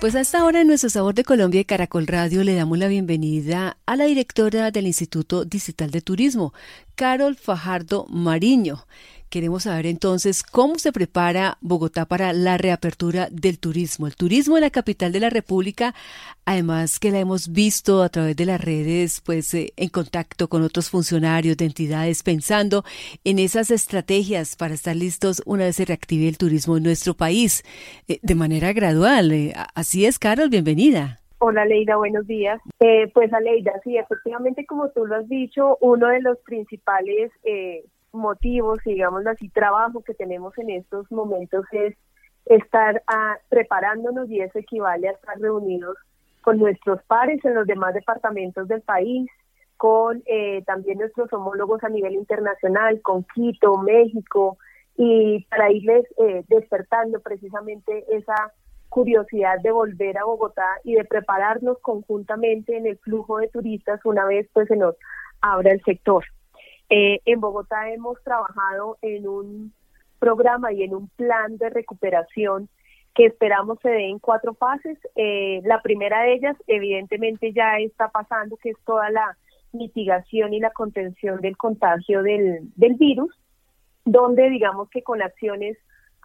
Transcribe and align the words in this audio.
Pues 0.00 0.14
hasta 0.14 0.38
ahora 0.38 0.60
en 0.60 0.68
nuestro 0.68 0.90
Sabor 0.90 1.16
de 1.16 1.24
Colombia 1.24 1.60
y 1.60 1.64
Caracol 1.64 2.06
Radio 2.06 2.44
le 2.44 2.54
damos 2.54 2.78
la 2.78 2.86
bienvenida 2.86 3.78
a 3.84 3.96
la 3.96 4.04
directora 4.04 4.70
del 4.70 4.86
Instituto 4.86 5.44
Digital 5.44 5.90
de 5.90 6.00
Turismo, 6.00 6.54
Carol 6.98 7.36
Fajardo 7.36 8.06
Mariño. 8.08 8.84
Queremos 9.30 9.62
saber 9.62 9.86
entonces 9.86 10.42
cómo 10.42 10.80
se 10.80 10.90
prepara 10.90 11.56
Bogotá 11.60 12.06
para 12.06 12.32
la 12.32 12.58
reapertura 12.58 13.28
del 13.30 13.60
turismo. 13.60 14.08
El 14.08 14.16
turismo 14.16 14.56
en 14.56 14.62
la 14.62 14.70
capital 14.70 15.12
de 15.12 15.20
la 15.20 15.30
República, 15.30 15.94
además 16.44 16.98
que 16.98 17.12
la 17.12 17.20
hemos 17.20 17.52
visto 17.52 18.02
a 18.02 18.08
través 18.08 18.34
de 18.34 18.46
las 18.46 18.60
redes, 18.60 19.20
pues 19.24 19.54
eh, 19.54 19.72
en 19.76 19.90
contacto 19.90 20.48
con 20.48 20.62
otros 20.62 20.90
funcionarios 20.90 21.56
de 21.56 21.66
entidades, 21.66 22.24
pensando 22.24 22.84
en 23.22 23.38
esas 23.38 23.70
estrategias 23.70 24.56
para 24.56 24.74
estar 24.74 24.96
listos 24.96 25.40
una 25.46 25.66
vez 25.66 25.76
se 25.76 25.84
reactive 25.84 26.26
el 26.26 26.36
turismo 26.36 26.78
en 26.78 26.82
nuestro 26.82 27.14
país 27.16 27.62
eh, 28.08 28.18
de 28.22 28.34
manera 28.34 28.72
gradual. 28.72 29.30
Eh, 29.30 29.54
así 29.76 30.04
es, 30.04 30.18
Carol, 30.18 30.48
bienvenida. 30.48 31.20
Hola 31.40 31.64
Leida, 31.64 31.96
buenos 31.96 32.26
días. 32.26 32.60
pues 33.14 33.32
Aleida, 33.32 33.72
sí, 33.84 33.96
efectivamente 33.96 34.66
como 34.66 34.88
tú 34.90 35.06
lo 35.06 35.16
has 35.16 35.28
dicho, 35.28 35.78
uno 35.80 36.08
de 36.08 36.20
los 36.20 36.38
principales 36.40 37.30
motivos, 38.12 38.78
digamos 38.84 39.26
así, 39.26 39.48
trabajo 39.48 40.02
que 40.02 40.14
tenemos 40.14 40.56
en 40.58 40.70
estos 40.70 41.10
momentos 41.10 41.64
es 41.72 41.94
estar 42.46 43.02
ah, 43.06 43.36
preparándonos 43.48 44.30
y 44.30 44.40
eso 44.40 44.58
equivale 44.58 45.08
a 45.08 45.12
estar 45.12 45.38
reunidos 45.38 45.96
con 46.40 46.58
nuestros 46.58 47.02
pares 47.04 47.44
en 47.44 47.54
los 47.54 47.66
demás 47.66 47.94
departamentos 47.94 48.68
del 48.68 48.80
país, 48.80 49.30
con 49.76 50.22
eh, 50.26 50.62
también 50.64 50.98
nuestros 50.98 51.32
homólogos 51.32 51.84
a 51.84 51.88
nivel 51.88 52.14
internacional, 52.14 53.00
con 53.02 53.24
Quito, 53.34 53.76
México, 53.78 54.58
y 54.96 55.44
para 55.50 55.70
irles 55.70 56.06
eh, 56.18 56.44
despertando 56.48 57.20
precisamente 57.20 58.04
esa 58.10 58.52
curiosidad 58.88 59.60
de 59.60 59.70
volver 59.70 60.18
a 60.18 60.24
Bogotá 60.24 60.78
y 60.84 60.94
de 60.94 61.04
prepararnos 61.04 61.78
conjuntamente 61.80 62.76
en 62.76 62.86
el 62.86 62.98
flujo 62.98 63.38
de 63.38 63.48
turistas 63.48 64.00
una 64.04 64.24
vez 64.24 64.48
pues 64.52 64.68
se 64.68 64.76
nos 64.76 64.94
abra 65.40 65.72
el 65.72 65.82
sector. 65.82 66.24
Eh, 66.90 67.20
en 67.26 67.40
Bogotá 67.40 67.90
hemos 67.90 68.22
trabajado 68.22 68.96
en 69.02 69.28
un 69.28 69.72
programa 70.18 70.72
y 70.72 70.82
en 70.82 70.94
un 70.94 71.08
plan 71.10 71.58
de 71.58 71.70
recuperación 71.70 72.68
que 73.14 73.26
esperamos 73.26 73.78
se 73.82 73.90
dé 73.90 74.08
en 74.08 74.18
cuatro 74.18 74.54
fases. 74.54 74.98
Eh, 75.16 75.60
la 75.64 75.82
primera 75.82 76.22
de 76.22 76.34
ellas, 76.34 76.56
evidentemente, 76.66 77.52
ya 77.52 77.78
está 77.78 78.08
pasando, 78.08 78.56
que 78.56 78.70
es 78.70 78.76
toda 78.84 79.10
la 79.10 79.36
mitigación 79.72 80.54
y 80.54 80.60
la 80.60 80.70
contención 80.70 81.40
del 81.40 81.56
contagio 81.56 82.22
del, 82.22 82.60
del 82.76 82.94
virus, 82.94 83.34
donde 84.04 84.48
digamos 84.48 84.88
que 84.90 85.02
con 85.02 85.20
acciones 85.20 85.76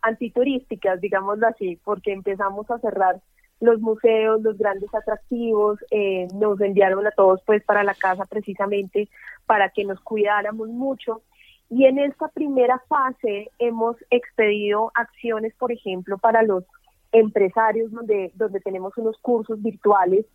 antiturísticas, 0.04 1.02
digámoslo 1.02 1.48
así, 1.48 1.80
porque 1.84 2.14
empezamos 2.14 2.70
a 2.70 2.80
cerrar 2.80 3.22
los 3.60 3.80
museos, 3.80 4.42
los 4.42 4.58
grandes 4.58 4.94
atractivos, 4.94 5.80
eh, 5.90 6.28
nos 6.34 6.60
enviaron 6.60 7.08
a 7.08 7.12
todos 7.12 7.42
pues 7.46 7.64
para 7.64 7.84
la 7.84 7.96
casa 7.96 8.26
precisamente 8.26 9.10
para 9.46 9.70
que 9.70 9.86
nos 9.86 10.00
cuidáramos 10.02 10.68
mucho. 10.68 11.22
Y 11.70 11.86
en 11.86 11.98
esta 11.98 12.28
primera 12.28 12.80
fase 12.88 13.50
hemos 13.58 13.96
expedido 14.10 14.92
acciones, 14.94 15.56
por 15.56 15.72
ejemplo, 15.72 16.18
para 16.18 16.44
los 16.44 16.66
empresarios 17.14 17.92
donde, 17.92 18.32
donde 18.36 18.60
tenemos 18.60 18.98
unos 18.98 19.18
cursos 19.20 19.62
virtuales 19.62 20.26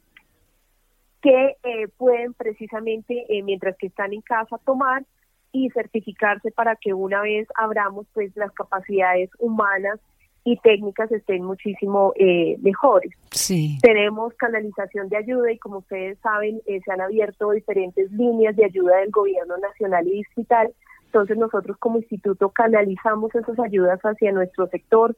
que 1.21 1.57
eh, 1.63 1.89
pueden 1.97 2.33
precisamente, 2.33 3.27
eh, 3.29 3.43
mientras 3.43 3.77
que 3.77 3.89
están 3.89 4.13
en 4.13 4.23
casa, 4.23 4.59
tomar 4.65 5.05
y 5.53 5.71
certificarse 5.71 6.51
para 6.51 6.77
que 6.77 6.93
una 6.95 7.23
vez 7.23 7.49
abramos 7.55 8.07
pues 8.13 8.37
las 8.37 8.53
capacidades 8.53 9.31
humanas 9.39 9.99
y 10.45 10.57
técnicas 10.59 11.11
estén 11.13 11.45
muchísimo 11.45 12.13
eh, 12.17 12.57
mejores. 12.61 13.13
Sí. 13.31 13.79
Tenemos 13.83 14.33
canalización 14.35 15.09
de 15.09 15.19
ayuda 15.19 15.53
y 15.53 15.59
como 15.59 15.79
ustedes 15.79 16.19
saben, 16.21 16.61
eh, 16.67 16.81
se 16.85 16.93
han 16.93 17.01
abierto 17.01 17.51
diferentes 17.51 18.11
líneas 18.13 18.57
de 18.57 18.65
ayuda 18.65 18.97
del 18.99 19.11
gobierno 19.11 19.59
nacional 19.59 20.07
y 20.07 20.23
digital. 20.23 20.73
Entonces 21.07 21.37
nosotros 21.37 21.77
como 21.79 21.99
instituto 21.99 22.51
canalizamos 22.51 23.35
esas 23.35 23.59
ayudas 23.59 24.01
hacia 24.01 24.33
nuestro 24.33 24.67
sector. 24.69 25.17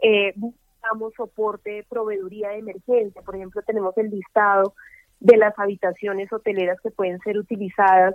Eh, 0.00 0.32
buscamos 0.36 1.12
soporte 1.14 1.84
proveeduría 1.88 2.50
de 2.50 2.58
emergencia. 2.58 3.22
Por 3.22 3.36
ejemplo, 3.36 3.62
tenemos 3.62 3.96
el 3.98 4.10
listado 4.10 4.74
de 5.18 5.36
las 5.36 5.58
habitaciones 5.58 6.32
hoteleras 6.32 6.78
que 6.82 6.90
pueden 6.90 7.18
ser 7.20 7.36
utilizadas 7.38 8.14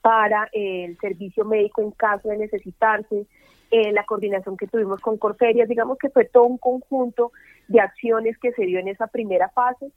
para 0.00 0.48
el 0.52 0.96
servicio 0.98 1.44
médico 1.44 1.82
en 1.82 1.90
caso 1.92 2.28
de 2.28 2.38
necesitarse 2.38 3.26
eh, 3.70 3.92
la 3.92 4.04
coordinación 4.04 4.56
que 4.56 4.68
tuvimos 4.68 5.00
con 5.00 5.18
Corferias, 5.18 5.68
digamos 5.68 5.98
que 5.98 6.10
fue 6.10 6.24
todo 6.24 6.44
un 6.44 6.58
conjunto 6.58 7.32
de 7.68 7.80
acciones 7.80 8.38
que 8.38 8.52
se 8.52 8.64
dio 8.64 8.78
en 8.78 8.88
esa 8.88 9.08
primera 9.08 9.48
fase. 9.48 9.90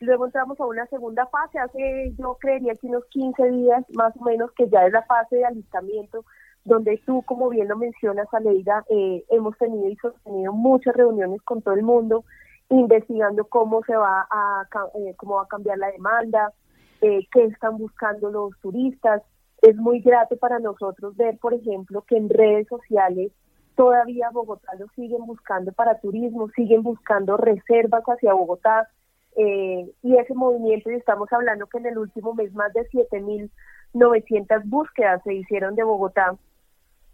Luego 0.00 0.26
entramos 0.26 0.60
a 0.60 0.66
una 0.66 0.86
segunda 0.86 1.26
fase, 1.26 1.58
hace 1.58 2.12
yo 2.18 2.36
creería 2.40 2.74
que 2.74 2.86
unos 2.86 3.04
15 3.06 3.50
días 3.50 3.84
más 3.94 4.14
o 4.16 4.24
menos, 4.24 4.52
que 4.52 4.68
ya 4.68 4.86
es 4.86 4.92
la 4.92 5.02
fase 5.02 5.36
de 5.36 5.44
alistamiento, 5.44 6.24
donde 6.64 7.00
tú, 7.06 7.22
como 7.22 7.48
bien 7.48 7.68
lo 7.68 7.76
mencionas, 7.76 8.26
Aleida, 8.32 8.84
eh, 8.90 9.24
hemos 9.30 9.56
tenido 9.56 9.88
y 9.88 9.96
sostenido 9.96 10.52
muchas 10.52 10.94
reuniones 10.94 11.40
con 11.42 11.62
todo 11.62 11.74
el 11.74 11.82
mundo, 11.82 12.24
investigando 12.68 13.44
cómo 13.46 13.82
se 13.84 13.96
va 13.96 14.26
a, 14.30 14.66
eh, 14.96 15.14
cómo 15.16 15.36
va 15.36 15.42
a 15.42 15.48
cambiar 15.48 15.78
la 15.78 15.90
demanda, 15.90 16.52
eh, 17.00 17.26
qué 17.32 17.44
están 17.44 17.78
buscando 17.78 18.30
los 18.30 18.58
turistas, 18.60 19.22
es 19.66 19.76
muy 19.76 20.00
grato 20.00 20.36
para 20.36 20.60
nosotros 20.60 21.16
ver, 21.16 21.38
por 21.38 21.52
ejemplo, 21.52 22.02
que 22.02 22.16
en 22.16 22.28
redes 22.28 22.68
sociales 22.68 23.32
todavía 23.74 24.30
Bogotá 24.30 24.72
lo 24.78 24.86
siguen 24.94 25.26
buscando 25.26 25.72
para 25.72 25.98
turismo, 25.98 26.48
siguen 26.50 26.84
buscando 26.84 27.36
reservas 27.36 28.04
hacia 28.04 28.32
Bogotá. 28.32 28.88
Eh, 29.36 29.90
y 30.02 30.16
ese 30.16 30.34
movimiento, 30.34 30.90
y 30.90 30.94
estamos 30.94 31.30
hablando 31.32 31.66
que 31.66 31.78
en 31.78 31.86
el 31.86 31.98
último 31.98 32.32
mes 32.34 32.54
más 32.54 32.72
de 32.74 32.88
7.900 32.90 34.62
búsquedas 34.66 35.20
se 35.24 35.34
hicieron 35.34 35.74
de 35.74 35.82
Bogotá. 35.82 36.36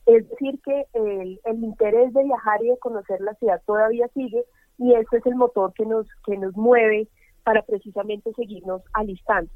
Es 0.05 0.29
decir, 0.29 0.61
que 0.63 0.87
el, 0.93 1.41
el 1.45 1.65
interés 1.65 2.13
de 2.13 2.23
viajar 2.23 2.63
y 2.63 2.69
de 2.69 2.79
conocer 2.79 3.23
la 3.23 3.35
ciudad 3.35 3.63
todavía 3.65 4.09
sigue 4.09 4.45
y 4.77 4.93
eso 4.93 5.17
es 5.17 5.25
el 5.25 5.37
motor 5.37 5.73
que 5.73 5.87
nos, 5.87 6.07
que 6.27 6.37
nos 6.37 6.55
mueve 6.55 7.09
para 7.45 7.63
precisamente 7.63 8.31
seguirnos 8.35 8.83
alistando. 8.93 9.51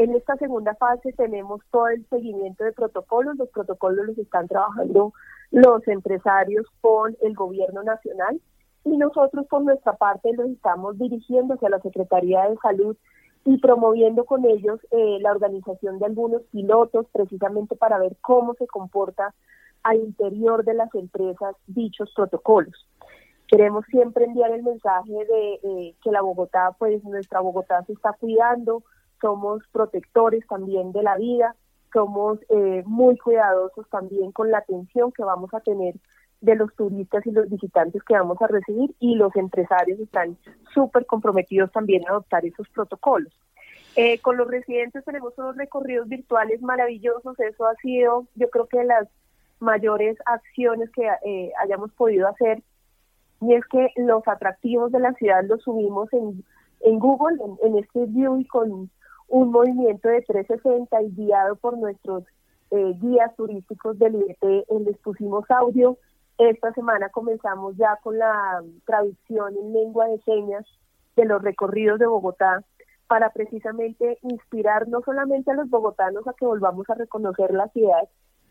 En 0.00 0.14
esta 0.14 0.34
segunda 0.36 0.74
fase 0.76 1.12
tenemos 1.12 1.60
todo 1.70 1.88
el 1.88 2.06
seguimiento 2.08 2.64
de 2.64 2.72
protocolos. 2.72 3.36
Los 3.36 3.50
protocolos 3.50 4.06
los 4.06 4.16
están 4.16 4.48
trabajando 4.48 5.12
los 5.50 5.86
empresarios 5.88 6.66
con 6.80 7.18
el 7.20 7.34
gobierno 7.34 7.82
nacional 7.82 8.40
y 8.86 8.96
nosotros 8.96 9.46
por 9.46 9.60
nuestra 9.60 9.98
parte 9.98 10.32
los 10.32 10.48
estamos 10.48 10.98
dirigiendo 10.98 11.52
hacia 11.52 11.68
la 11.68 11.82
Secretaría 11.82 12.48
de 12.48 12.56
Salud 12.62 12.96
y 13.44 13.58
promoviendo 13.58 14.24
con 14.24 14.46
ellos 14.46 14.80
eh, 14.90 15.18
la 15.20 15.32
organización 15.32 15.98
de 15.98 16.06
algunos 16.06 16.44
pilotos 16.44 17.04
precisamente 17.12 17.76
para 17.76 17.98
ver 17.98 18.16
cómo 18.22 18.54
se 18.54 18.66
comporta 18.66 19.34
al 19.82 19.98
interior 19.98 20.64
de 20.64 20.72
las 20.72 20.94
empresas 20.94 21.54
dichos 21.66 22.10
protocolos. 22.16 22.86
Queremos 23.48 23.84
siempre 23.90 24.24
enviar 24.24 24.50
el 24.52 24.62
mensaje 24.62 25.12
de 25.12 25.60
eh, 25.62 25.94
que 26.02 26.10
la 26.10 26.22
Bogotá, 26.22 26.74
pues 26.78 27.04
nuestra 27.04 27.40
Bogotá 27.40 27.84
se 27.84 27.92
está 27.92 28.14
cuidando, 28.14 28.82
somos 29.20 29.62
protectores 29.72 30.46
también 30.46 30.92
de 30.92 31.02
la 31.02 31.16
vida, 31.16 31.54
somos 31.92 32.38
eh, 32.48 32.82
muy 32.86 33.16
cuidadosos 33.18 33.88
también 33.90 34.32
con 34.32 34.50
la 34.50 34.58
atención 34.58 35.12
que 35.12 35.24
vamos 35.24 35.52
a 35.54 35.60
tener 35.60 35.94
de 36.40 36.54
los 36.54 36.74
turistas 36.74 37.26
y 37.26 37.32
los 37.32 37.50
visitantes 37.50 38.02
que 38.02 38.14
vamos 38.14 38.40
a 38.40 38.46
recibir 38.46 38.94
y 38.98 39.16
los 39.16 39.34
empresarios 39.36 40.00
están 40.00 40.38
súper 40.72 41.04
comprometidos 41.04 41.70
también 41.72 42.06
a 42.06 42.10
adoptar 42.10 42.44
esos 42.46 42.68
protocolos. 42.70 43.32
Eh, 43.96 44.20
con 44.20 44.36
los 44.36 44.48
residentes 44.48 45.04
tenemos 45.04 45.36
unos 45.36 45.56
recorridos 45.56 46.08
virtuales 46.08 46.62
maravillosos, 46.62 47.38
eso 47.40 47.66
ha 47.66 47.74
sido 47.76 48.26
yo 48.36 48.48
creo 48.48 48.66
que 48.66 48.84
las 48.84 49.08
mayores 49.58 50.16
acciones 50.24 50.88
que 50.90 51.06
eh, 51.26 51.52
hayamos 51.60 51.92
podido 51.92 52.28
hacer 52.28 52.62
y 53.42 53.54
es 53.54 53.64
que 53.66 53.88
los 53.96 54.26
atractivos 54.26 54.92
de 54.92 55.00
la 55.00 55.12
ciudad 55.14 55.44
los 55.44 55.62
subimos 55.62 56.10
en, 56.12 56.44
en 56.80 56.98
Google, 56.98 57.38
en, 57.42 57.68
en 57.68 57.78
este 57.78 58.06
view 58.06 58.38
y 58.38 58.46
con 58.46 58.90
un 59.30 59.50
movimiento 59.52 60.08
de 60.08 60.22
360 60.22 61.02
y 61.02 61.10
guiado 61.14 61.56
por 61.56 61.78
nuestros 61.78 62.24
eh, 62.72 62.94
guías 63.00 63.34
turísticos 63.36 63.98
del 63.98 64.16
IET, 64.16 64.66
les 64.84 64.98
pusimos 64.98 65.48
audio. 65.50 65.96
Esta 66.36 66.72
semana 66.72 67.08
comenzamos 67.10 67.76
ya 67.76 67.96
con 68.02 68.18
la 68.18 68.62
traducción 68.86 69.56
en 69.56 69.72
lengua 69.72 70.08
de 70.08 70.20
señas 70.22 70.66
de 71.16 71.24
los 71.24 71.42
recorridos 71.42 71.98
de 71.98 72.06
Bogotá 72.06 72.64
para 73.06 73.30
precisamente 73.30 74.18
inspirar 74.22 74.88
no 74.88 75.00
solamente 75.02 75.50
a 75.50 75.54
los 75.54 75.68
bogotanos 75.68 76.26
a 76.26 76.32
que 76.32 76.46
volvamos 76.46 76.88
a 76.90 76.94
reconocer 76.94 77.52
la 77.52 77.68
ciudad, 77.68 78.08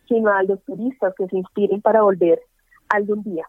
sino 0.08 0.32
a 0.32 0.44
los 0.44 0.62
turistas 0.64 1.14
que 1.16 1.28
se 1.28 1.38
inspiren 1.38 1.82
para 1.82 2.02
volver 2.02 2.42
algún 2.90 3.24
día. 3.24 3.48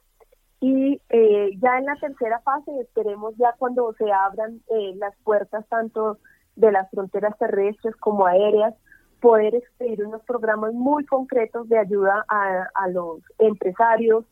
Y 0.61 1.00
eh, 1.09 1.50
ya 1.61 1.79
en 1.79 1.87
la 1.87 1.97
tercera 1.97 2.41
fase, 2.41 2.71
esperemos 2.81 3.35
ya 3.38 3.55
cuando 3.59 3.93
se 3.94 4.12
abran 4.12 4.61
eh, 4.69 4.94
las 4.97 5.17
puertas 5.25 5.67
tanto 5.69 6.19
de 6.60 6.72
las 6.72 6.90
fronteras 6.90 7.36
terrestres 7.38 7.96
como 7.96 8.26
aéreas, 8.26 8.74
poder 9.20 9.54
expedir 9.54 10.04
unos 10.04 10.22
programas 10.22 10.72
muy 10.72 11.04
concretos 11.04 11.68
de 11.68 11.78
ayuda 11.78 12.24
a, 12.28 12.88
los 12.88 13.20
empresarios, 13.38 14.24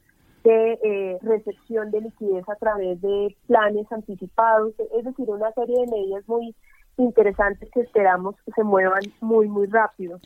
de 0.45 0.79
eh, 0.83 1.19
recepción 1.23 1.91
de 1.91 2.01
liquidez 2.01 2.49
a 2.49 2.57
través 2.57 3.01
de 3.03 3.37
planes 3.47 3.91
anticipados, 3.91 4.73
es 4.97 5.05
decir, 5.05 5.29
una 5.29 5.53
serie 5.53 5.81
de 5.81 5.91
medidas 5.91 6.27
muy 6.27 6.55
interesantes 6.97 7.69
que 7.71 7.81
esperamos 7.81 8.35
se 8.55 8.65
muevan 8.65 9.03
muy, 9.21 9.49
muy 9.49 9.67
rápido. 9.67 10.21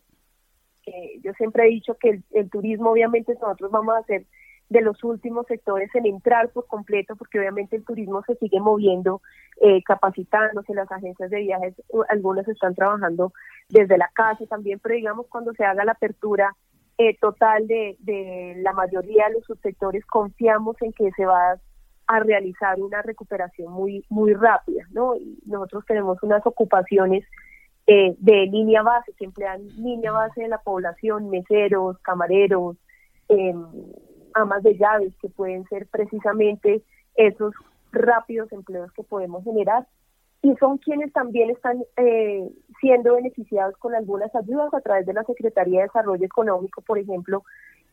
Eh, 0.86 1.20
yo 1.22 1.32
siempre 1.34 1.66
he 1.66 1.70
dicho 1.70 1.94
que 1.94 2.20
el, 2.32 2.50
turismo, 2.50 2.90
obviamente, 2.90 3.34
nosotros 3.34 3.70
vamos 3.70 3.94
a 3.96 4.02
ser 4.04 4.26
de 4.72 4.80
los 4.80 5.02
últimos 5.04 5.46
sectores 5.46 5.94
en 5.94 6.06
entrar 6.06 6.48
por 6.50 6.66
completo, 6.66 7.14
porque 7.16 7.38
obviamente 7.38 7.76
el 7.76 7.84
turismo 7.84 8.22
se 8.26 8.36
sigue 8.36 8.58
moviendo, 8.60 9.20
eh, 9.60 9.82
capacitándose, 9.82 10.74
las 10.74 10.90
agencias 10.90 11.30
de 11.30 11.40
viajes, 11.40 11.74
algunas 12.08 12.48
están 12.48 12.74
trabajando 12.74 13.32
desde 13.68 13.98
la 13.98 14.10
casa 14.14 14.44
también, 14.46 14.80
pero 14.82 14.94
digamos 14.94 15.26
cuando 15.28 15.52
se 15.52 15.64
haga 15.64 15.84
la 15.84 15.92
apertura 15.92 16.56
eh, 16.98 17.16
total 17.18 17.66
de, 17.66 17.96
de 18.00 18.54
la 18.62 18.72
mayoría 18.72 19.28
de 19.28 19.34
los 19.34 19.44
subsectores, 19.44 20.04
confiamos 20.06 20.76
en 20.80 20.92
que 20.92 21.10
se 21.12 21.26
va 21.26 21.58
a 22.06 22.20
realizar 22.20 22.80
una 22.80 23.02
recuperación 23.02 23.72
muy 23.72 24.04
muy 24.08 24.34
rápida, 24.34 24.84
¿no? 24.90 25.16
Y 25.16 25.38
nosotros 25.46 25.84
tenemos 25.86 26.22
unas 26.22 26.44
ocupaciones 26.46 27.24
eh, 27.86 28.14
de 28.18 28.46
línea 28.46 28.82
base 28.82 29.12
que 29.18 29.24
emplean 29.24 29.66
línea 29.76 30.12
base 30.12 30.42
de 30.42 30.48
la 30.48 30.58
población, 30.58 31.30
meseros, 31.30 31.98
camareros, 31.98 32.76
eh, 33.28 33.54
amas 34.34 34.62
de 34.62 34.76
llaves, 34.76 35.14
que 35.20 35.28
pueden 35.28 35.64
ser 35.68 35.86
precisamente 35.86 36.82
esos 37.14 37.54
rápidos 37.92 38.50
empleos 38.52 38.90
que 38.92 39.02
podemos 39.02 39.44
generar 39.44 39.86
y 40.42 40.56
son 40.56 40.78
quienes 40.78 41.12
también 41.12 41.50
están 41.50 41.84
eh, 41.96 42.50
siendo 42.80 43.14
beneficiados 43.14 43.76
con 43.76 43.94
algunas 43.94 44.34
ayudas 44.34 44.74
a 44.74 44.80
través 44.80 45.06
de 45.06 45.12
la 45.12 45.22
Secretaría 45.22 45.78
de 45.78 45.86
Desarrollo 45.86 46.26
Económico, 46.26 46.82
por 46.82 46.98
ejemplo, 46.98 47.44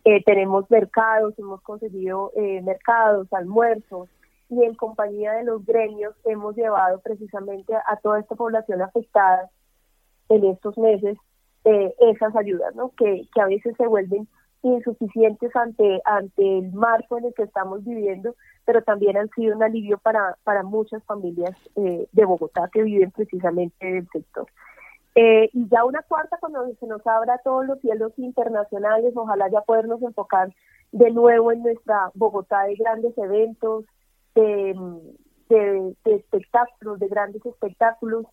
eh, 0.04 0.24
tenemos 0.24 0.70
mercados, 0.72 1.38
hemos 1.38 1.62
conseguido 1.62 2.32
eh, 2.36 2.62
mercados, 2.64 3.32
almuerzos, 3.32 4.10
y 4.50 4.64
en 4.64 4.74
compañía 4.74 5.34
de 5.34 5.44
los 5.44 5.64
gremios 5.64 6.16
hemos 6.26 6.56
llevado 6.56 7.00
precisamente 7.02 7.76
a 7.76 7.98
toda 7.98 8.20
esta 8.20 8.34
población 8.34 8.82
afectada 8.82 9.52
en 10.30 10.44
estos 10.46 10.76
meses 10.78 11.18
esas 12.00 12.36
ayudas, 12.36 12.74
¿no? 12.74 12.92
Que, 12.98 13.28
que 13.32 13.42
a 13.42 13.46
veces 13.46 13.76
se 13.78 13.86
vuelven 13.86 14.28
insuficientes 14.62 15.56
ante, 15.56 16.02
ante 16.06 16.60
el 16.60 16.72
marco 16.72 17.18
en 17.18 17.26
el 17.26 17.34
que 17.34 17.44
estamos 17.44 17.84
viviendo, 17.84 18.36
pero 18.66 18.82
también 18.84 19.18
han 19.18 19.30
sido 19.30 19.56
un 19.56 19.64
alivio 19.64 19.98
para, 19.98 20.38
para 20.44 20.64
muchas 20.64 21.04
familias 21.06 21.56
eh, 21.76 22.08
de 22.12 22.26
Bogotá 22.26 22.70
que 22.72 22.84
viven 22.84 23.12
precisamente 23.12 23.86
del 23.86 24.08
sector. 24.10 24.48
Eh, 25.16 25.50
y 25.54 25.68
ya 25.70 25.86
una 25.86 26.02
cuarta, 26.04 26.38
cuando 26.40 26.66
se 26.80 26.88
nos 26.88 27.06
abra 27.08 27.42
todos 27.44 27.66
los 27.66 27.80
cielos 27.80 28.14
internacionales, 28.18 29.14
ojalá 29.16 29.50
ya 29.50 29.62
podernos 29.62 30.02
enfocar 30.02 30.54
de 30.92 31.12
nuevo 31.12 31.52
en 31.52 31.64
nuestra 31.64 32.12
Bogotá 32.14 32.64
de 32.64 32.76
grandes 32.76 33.18
eventos, 33.18 33.86
de, 34.36 34.76
de 35.50 36.16
espectáculos, 36.16 37.00
de 37.00 37.08
grandes 37.08 37.46
espectáculos, 37.46 38.26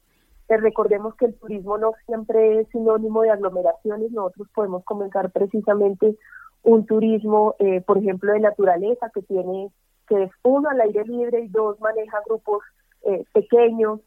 eh, 0.48 0.56
recordemos 0.58 1.14
que 1.16 1.26
el 1.26 1.34
turismo 1.34 1.76
no 1.76 1.92
siempre 2.06 2.60
es 2.60 2.68
sinónimo 2.68 3.22
de 3.22 3.30
aglomeraciones, 3.30 4.12
nosotros 4.12 4.48
podemos 4.54 4.84
comenzar 4.84 5.30
precisamente 5.32 6.16
un 6.62 6.86
turismo, 6.86 7.56
eh, 7.58 7.80
por 7.80 7.98
ejemplo, 7.98 8.32
de 8.32 8.40
naturaleza, 8.40 9.10
que 9.12 9.22
tiene, 9.22 9.70
que 10.08 10.24
es 10.24 10.30
uno 10.44 10.68
al 10.68 10.80
aire 10.80 11.04
libre 11.04 11.40
y 11.40 11.48
dos 11.48 11.80
maneja 11.80 12.18
grupos 12.26 12.62
eh, 13.02 13.24
pequeños. 13.32 14.00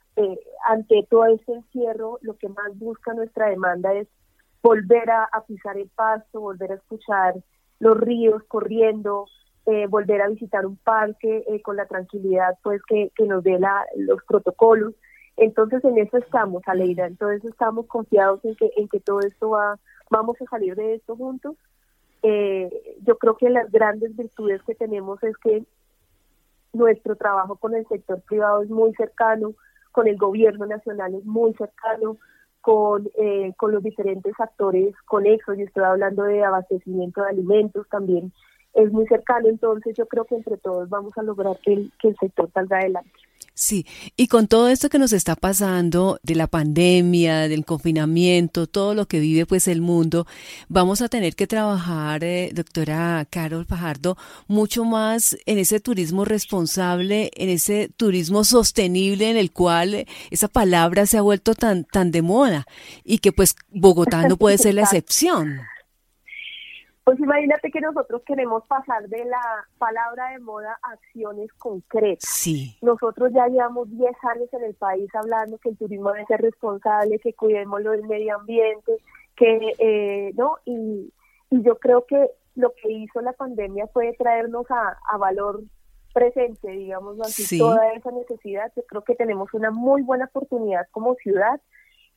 ante 0.66 1.08
todo 1.10 1.26
este 1.28 1.54
encierro, 1.54 2.20
lo 2.22 2.36
que 2.36 2.50
más 2.50 2.78
busca 2.78 3.14
nuestra 3.14 3.48
demanda 3.48 3.94
es 3.94 4.08
volver 4.62 5.10
a, 5.10 5.30
pisar 5.48 5.78
el 5.78 5.90
pasto, 5.90 6.42
volver 6.42 6.74
a 6.74 6.76
escuchar 6.76 7.36
los 7.80 7.98
ríos 7.98 8.44
corriendo, 8.50 9.26
volver 9.90 10.22
a 10.22 10.28
visitar 10.28 10.66
un 10.66 10.76
parque 10.76 11.46
con 11.64 11.78
la 11.78 11.86
tranquilidad 11.86 12.58
pues 12.64 12.82
que, 12.84 13.12
que 13.16 13.26
nos 13.26 13.44
dé 13.44 13.58
la, 13.60 13.86
los 13.96 14.22
protocolos. 14.28 14.94
Entonces 15.42 15.84
en 15.86 15.98
eso 15.98 16.18
estamos, 16.18 16.62
Aleida, 16.66 17.08
entonces 17.08 17.46
estamos 17.46 17.88
confiados 17.88 18.44
en 18.44 18.56
que, 18.56 18.72
en 18.76 18.90
que 18.90 19.00
todo 19.00 19.22
esto 19.22 19.52
va, 19.52 19.80
vamos 20.10 20.36
a 20.42 20.46
salir 20.46 20.76
de 20.76 20.96
esto 20.96 21.16
juntos. 21.16 21.56
Eh, 22.24 22.98
yo 23.06 23.18
creo 23.18 23.38
que 23.38 23.50
las 23.50 23.72
grandes 23.72 24.14
virtudes 24.18 24.62
que 24.64 24.76
tenemos 24.76 25.24
es 25.24 25.38
que 25.38 25.64
nuestro 26.74 27.16
trabajo 27.16 27.56
con 27.56 27.74
el 27.74 27.88
sector 27.88 28.22
privado 28.22 28.64
es 28.64 28.70
muy 28.70 28.94
cercano, 28.96 29.54
con 29.94 30.10
el 30.10 30.18
gobierno 30.18 30.66
nacional 30.66 31.16
es 31.16 31.24
muy 31.24 31.54
cercano, 31.54 32.18
con, 32.60 33.10
eh, 33.18 33.54
con 33.56 33.72
los 33.72 33.82
diferentes 33.82 34.34
actores 34.40 34.94
conexos, 35.06 35.58
y 35.58 35.64
estoy 35.64 35.86
hablando 35.86 36.24
de 36.24 36.44
abastecimiento 36.44 37.24
de 37.24 37.30
alimentos 37.30 37.88
también, 37.88 38.34
es 38.74 38.92
muy 38.92 39.08
cercano, 39.08 39.48
entonces 39.48 39.96
yo 39.98 40.06
creo 40.06 40.26
que 40.26 40.36
entre 40.36 40.58
todos 40.58 40.90
vamos 40.90 41.18
a 41.18 41.24
lograr 41.24 41.58
que 41.64 41.72
el, 41.72 41.94
que 41.98 42.10
el 42.10 42.18
sector 42.18 42.52
salga 42.52 42.80
adelante. 42.80 43.29
Sí, 43.60 43.86
y 44.16 44.28
con 44.28 44.48
todo 44.48 44.70
esto 44.70 44.88
que 44.88 45.00
nos 45.00 45.12
está 45.12 45.36
pasando 45.36 46.18
de 46.24 46.36
la 46.36 46.48
pandemia, 46.48 47.50
del 47.50 47.66
confinamiento, 47.66 48.68
todo 48.68 48.94
lo 48.94 49.06
que 49.06 49.20
vive 49.20 49.46
pues 49.46 49.68
el 49.68 49.82
mundo, 49.82 50.26
vamos 50.70 51.02
a 51.02 51.10
tener 51.10 51.36
que 51.36 51.46
trabajar, 51.46 52.24
eh, 52.24 52.52
doctora 52.54 53.28
Carol 53.30 53.66
Fajardo, 53.66 54.18
mucho 54.48 54.86
más 54.86 55.36
en 55.46 55.58
ese 55.58 55.82
turismo 55.82 56.24
responsable, 56.24 57.32
en 57.36 57.50
ese 57.50 57.90
turismo 57.98 58.46
sostenible 58.46 59.30
en 59.30 59.36
el 59.36 59.52
cual 59.52 60.06
esa 60.32 60.48
palabra 60.48 61.06
se 61.06 61.18
ha 61.18 61.22
vuelto 61.22 61.54
tan, 61.54 61.84
tan 61.84 62.12
de 62.12 62.22
moda 62.22 62.66
y 63.04 63.18
que 63.18 63.34
pues 63.34 63.58
Bogotá 63.74 64.26
no 64.26 64.38
puede 64.38 64.58
ser 64.58 64.76
la 64.76 64.84
excepción. 64.84 65.60
Pues 67.10 67.22
imagínate 67.22 67.72
que 67.72 67.82
nosotros 67.82 68.22
queremos 68.24 68.64
pasar 68.68 69.10
de 69.10 69.26
la 69.26 69.42
palabra 69.80 70.30
de 70.30 70.38
moda 70.42 70.78
a 70.84 70.92
acciones 70.92 71.52
concretas. 71.54 72.30
Sí. 72.30 72.78
Nosotros 72.84 73.32
ya 73.34 73.48
llevamos 73.48 73.90
10 73.90 74.12
años 74.26 74.48
en 74.54 74.64
el 74.66 74.76
país 74.76 75.10
hablando 75.16 75.58
que 75.58 75.70
el 75.70 75.78
turismo 75.80 76.12
debe 76.12 76.28
ser 76.28 76.40
responsable, 76.40 77.18
que 77.18 77.34
cuidemos 77.34 77.82
lo 77.82 77.94
del 77.94 78.04
medio 78.04 78.36
ambiente, 78.36 78.98
que, 79.36 79.74
eh, 79.80 80.34
¿no? 80.36 80.58
Y, 80.66 81.12
y 81.50 81.64
yo 81.64 81.80
creo 81.80 82.06
que 82.06 82.30
lo 82.54 82.74
que 82.80 82.92
hizo 82.92 83.22
la 83.22 83.34
pandemia 83.34 83.88
fue 83.88 84.14
traernos 84.14 84.68
a, 84.70 85.18
valor 85.18 85.64
presente, 86.14 86.70
digamos 86.70 87.20
así, 87.22 87.58
toda 87.58 87.92
esa 87.94 88.12
necesidad. 88.12 88.72
Yo 88.76 88.84
creo 88.84 89.04
que 89.04 89.16
tenemos 89.16 89.52
una 89.56 89.72
muy 89.72 90.04
buena 90.04 90.26
oportunidad 90.26 90.86
como 90.92 91.16
ciudad 91.16 91.60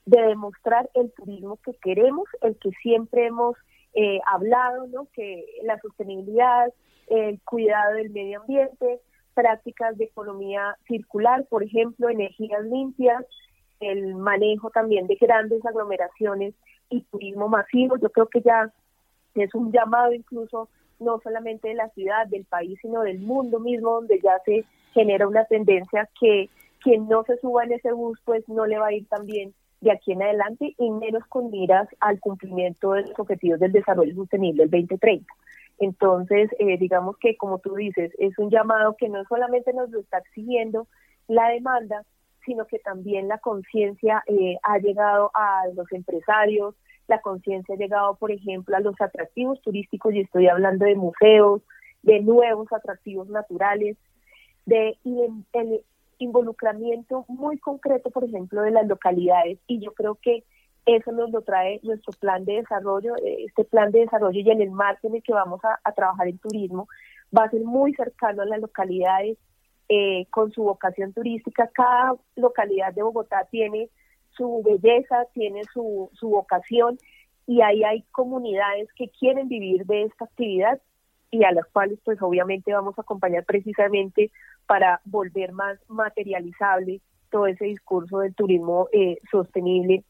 de 0.05 0.21
demostrar 0.21 0.91
el 0.93 1.11
turismo 1.15 1.59
que 1.65 1.73
queremos, 1.81 2.29
el 2.43 2.59
que 2.59 2.73
siempre 2.83 3.29
hemos 3.29 3.57
eh, 3.95 4.21
hablado, 4.27 4.87
¿no? 4.87 5.09
que 5.13 5.45
la 5.63 5.79
sostenibilidad, 5.81 6.73
el 7.09 7.41
cuidado 7.43 7.95
del 7.95 8.11
medio 8.11 8.41
ambiente, 8.41 9.01
prácticas 9.35 9.97
de 9.99 10.05
economía 10.05 10.77
circular, 10.87 11.45
por 11.49 11.63
ejemplo, 11.63 12.09
energías 12.09 12.65
limpias, 12.65 13.25
el 13.81 14.15
manejo 14.15 14.71
también 14.71 15.07
de 15.07 15.17
grandes 15.17 15.65
aglomeraciones 15.65 16.55
y 16.89 17.03
turismo 17.03 17.49
masivo. 17.49 17.97
Yo 17.97 18.11
creo 18.11 18.27
que 18.27 18.41
ya 18.41 18.73
es 19.35 19.55
un 19.55 19.73
llamado 19.73 20.13
incluso 20.13 20.69
no 21.01 21.21
solamente 21.23 21.69
de 21.69 21.75
la 21.75 21.89
ciudad, 21.91 22.27
del 22.29 22.45
país, 22.45 22.79
sino 22.81 23.03
del 23.03 23.19
mundo 23.19 23.59
mismo, 23.59 23.95
donde 23.95 24.21
ya 24.23 24.39
se 24.45 24.65
genera 24.93 25.27
una 25.27 25.45
tendencia 25.47 26.09
que 26.21 26.49
quien 26.81 27.09
no 27.09 27.25
se 27.25 27.39
suba 27.39 27.65
en 27.65 27.73
ese 27.73 27.93
bus, 27.93 28.19
pues 28.25 28.49
no 28.49 28.67
le 28.67 28.79
va 28.79 28.89
a 28.89 28.93
ir 28.93 29.07
tan 29.09 29.27
bien 29.27 29.55
de 29.83 29.91
aquí 29.91 30.13
en 30.13 30.23
adelante 30.23 30.75
y 30.79 30.91
menos 30.91 31.25
con 31.29 31.51
miras 31.51 31.89
al 32.01 32.21
cumplimiento 32.21 32.93
de 32.93 33.03
los 33.03 33.19
objetivos 33.19 33.61
del 33.61 33.73
desarrollo 33.73 34.15
sostenible 34.15 34.63
del 34.63 34.71
2030. 34.71 35.27
Entonces, 35.79 36.51
eh, 36.61 36.79
digamos 36.79 37.17
que, 37.19 37.37
como 37.37 37.59
tú 37.59 37.75
dices, 37.75 38.13
es 38.19 38.39
un 38.39 38.51
llamado 38.51 38.97
que 38.97 39.09
no 39.09 39.25
solamente 39.25 39.73
nos 39.73 39.91
lo 39.91 40.01
está 40.01 40.19
exigiendo 40.19 40.87
la 41.27 41.49
demanda, 41.49 42.05
sino 42.47 42.65
que 42.67 42.79
también 42.79 43.27
la 43.27 43.39
conciencia 43.39 44.23
eh, 44.27 44.57
ha 44.63 44.79
llegado 44.79 45.33
a 45.35 45.65
los 45.75 45.91
empresarios, 45.93 46.77
la 47.09 47.21
conciencia 47.21 47.75
ha 47.75 47.79
llegado, 47.79 48.15
por 48.15 48.31
ejemplo, 48.31 48.77
a 48.77 48.81
los 48.81 49.01
atractivos 49.01 49.61
turísticos, 49.63 50.15
y 50.15 50.21
estoy 50.21 50.47
hablando 50.47 50.85
de 50.85 50.95
museos, 50.95 51.63
de 52.03 52.21
nuevos 52.21 52.73
atractivos 52.73 53.29
naturales, 53.29 53.97
de 54.65 54.97
involucramiento 56.19 57.25
muy 57.29 57.59
concreto, 57.59 58.11
por 58.11 58.25
ejemplo, 58.25 58.63
de 58.63 58.71
las 58.71 58.87
localidades 58.87 59.59
y 59.67 59.81
yo 59.81 59.93
creo 59.93 60.17
que 60.17 60.45
eso 60.87 61.13
nos 61.13 61.31
lo 61.31 61.43
trae 61.43 61.81
nuestro 61.83 62.13
plan 62.19 62.45
de 62.45 62.55
desarrollo, 62.55 63.15
eh, 63.17 63.45
este 63.47 63.65
plan 63.65 63.93
de 63.93 64.01
desarrollo 64.01 64.41
y 64.41 64.51
en 64.51 64.63
el 64.63 64.71
marco 64.71 65.07
en 65.07 65.17
el 65.17 65.23
que 65.23 65.33
vamos 65.33 65.61
a, 65.65 65.93
trabajar 65.93 66.29
en 66.29 66.39
turismo 66.39 66.89
va 67.37 67.45
a 67.45 67.51
ser 67.51 67.63
muy 67.63 67.95
cercano 67.95 68.43
a 68.43 68.47
las 68.47 68.61
localidades 68.61 69.39
eh, 69.89 70.27
con 70.31 70.51
su 70.53 70.65
vocación 70.65 71.13
turística. 71.13 71.69
Cada 71.73 72.15
localidad 72.37 72.93
de 72.93 73.03
Bogotá 73.03 73.47
tiene 73.51 73.91
su 74.31 74.63
belleza, 74.65 75.27
tiene 75.35 75.63
su, 75.73 76.11
su 76.15 76.31
vocación 76.31 76.99
y 77.47 77.61
ahí 77.61 77.85
hay 77.85 78.03
comunidades 78.11 78.89
que 78.95 79.09
quieren 79.09 79.49
vivir 79.49 79.85
de 79.87 80.03
esta 80.05 80.25
actividad 80.25 80.81
y 81.31 81.45
a 81.45 81.53
las 81.53 81.67
cuales 81.67 81.99
pues 82.05 82.21
obviamente 82.21 82.73
vamos 82.73 82.99
a 82.99 83.03
acompañar 83.03 83.45
precisamente 83.45 84.31
para 84.67 85.01
volver 85.05 85.53
más 85.53 85.79
materializable 85.89 87.01
todo 87.31 87.47
ese 87.47 87.65
discurso 87.65 88.19
del 88.19 88.35
turismo 88.35 88.89
eh, 88.93 89.19
sostenible, 89.31 90.05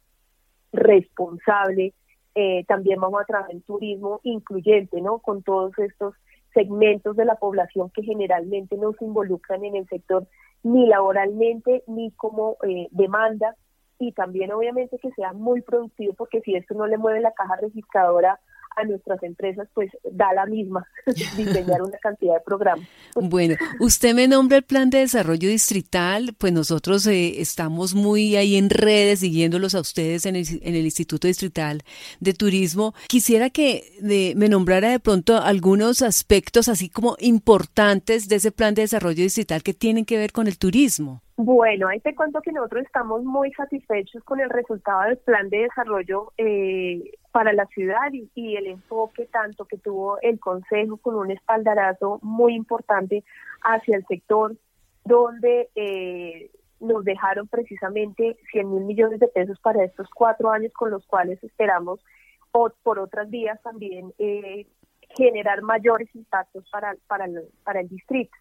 responsable. 0.72 1.94
Eh, 2.34 2.64
también 2.66 3.00
vamos 3.00 3.22
a 3.22 3.24
trabajar 3.24 3.52
en 3.52 3.62
turismo 3.62 4.20
incluyente, 4.24 5.00
¿no? 5.00 5.18
Con 5.18 5.42
todos 5.42 5.78
estos 5.78 6.14
segmentos 6.52 7.16
de 7.16 7.24
la 7.24 7.36
población 7.36 7.90
que 7.90 8.02
generalmente 8.02 8.76
no 8.76 8.92
se 8.92 9.04
involucran 9.04 9.64
en 9.64 9.76
el 9.76 9.86
sector 9.88 10.26
ni 10.62 10.86
laboralmente 10.86 11.82
ni 11.86 12.10
como 12.12 12.56
eh, 12.68 12.88
demanda 12.90 13.56
y 13.98 14.12
también 14.12 14.52
obviamente 14.52 14.98
que 14.98 15.10
sea 15.12 15.32
muy 15.32 15.62
productivo 15.62 16.14
porque 16.14 16.40
si 16.42 16.54
esto 16.54 16.74
no 16.74 16.86
le 16.86 16.98
mueve 16.98 17.20
la 17.20 17.32
caja 17.32 17.56
registradora 17.56 18.38
a 18.76 18.84
nuestras 18.84 19.22
empresas, 19.22 19.68
pues 19.74 19.90
da 20.10 20.32
la 20.34 20.46
misma 20.46 20.86
diseñar 21.36 21.82
una 21.82 21.98
cantidad 21.98 22.34
de 22.34 22.40
programas. 22.40 22.88
Bueno, 23.14 23.56
usted 23.78 24.14
me 24.14 24.26
nombra 24.26 24.58
el 24.58 24.62
plan 24.62 24.90
de 24.90 24.98
desarrollo 24.98 25.48
distrital, 25.48 26.34
pues 26.38 26.52
nosotros 26.52 27.06
eh, 27.06 27.40
estamos 27.40 27.94
muy 27.94 28.36
ahí 28.36 28.56
en 28.56 28.70
redes 28.70 29.20
siguiéndolos 29.20 29.74
a 29.74 29.80
ustedes 29.80 30.26
en 30.26 30.36
el, 30.36 30.46
en 30.62 30.74
el 30.74 30.84
Instituto 30.84 31.28
Distrital 31.28 31.82
de 32.20 32.34
Turismo. 32.34 32.94
Quisiera 33.08 33.50
que 33.50 34.32
me 34.34 34.48
nombrara 34.48 34.90
de 34.90 35.00
pronto 35.00 35.38
algunos 35.38 36.02
aspectos 36.02 36.68
así 36.68 36.88
como 36.88 37.16
importantes 37.20 38.28
de 38.28 38.36
ese 38.36 38.52
plan 38.52 38.74
de 38.74 38.82
desarrollo 38.82 39.22
distrital 39.22 39.62
que 39.62 39.74
tienen 39.74 40.04
que 40.04 40.16
ver 40.16 40.32
con 40.32 40.46
el 40.46 40.58
turismo. 40.58 41.22
Bueno, 41.36 41.88
ahí 41.88 41.98
te 42.00 42.14
cuento 42.14 42.40
que 42.42 42.52
nosotros 42.52 42.84
estamos 42.84 43.24
muy 43.24 43.50
satisfechos 43.52 44.22
con 44.24 44.40
el 44.40 44.50
resultado 44.50 45.02
del 45.02 45.18
plan 45.18 45.48
de 45.48 45.58
desarrollo 45.58 46.32
eh, 46.36 47.02
para 47.32 47.52
la 47.52 47.66
ciudad 47.66 48.12
y, 48.12 48.56
el 48.56 48.66
enfoque 48.66 49.26
tanto 49.26 49.64
que 49.64 49.78
tuvo 49.78 50.18
el 50.20 50.38
Consejo 50.38 50.98
con 50.98 51.14
un 51.14 51.30
espaldarazo 51.30 52.18
muy 52.22 52.54
importante 52.54 53.24
hacia 53.62 53.96
el 53.96 54.06
sector, 54.06 54.54
donde 55.04 55.70
eh, 55.74 56.50
nos 56.78 57.04
dejaron 57.04 57.48
precisamente 57.48 58.36
100 58.52 58.70
mil 58.70 58.84
millones 58.84 59.18
de 59.18 59.28
pesos 59.28 59.58
para 59.60 59.82
estos 59.82 60.08
cuatro 60.14 60.50
años 60.50 60.72
con 60.74 60.90
los 60.90 61.06
cuales 61.06 61.42
esperamos 61.42 62.04
o 62.52 62.70
por 62.82 62.98
otras 62.98 63.30
vías 63.30 63.60
también 63.62 64.12
eh, 64.18 64.66
generar 65.16 65.62
mayores 65.62 66.14
impactos 66.14 66.68
para, 66.70 66.94
para, 67.06 67.26
para 67.64 67.80
el 67.80 67.88
distrito. 67.88 68.36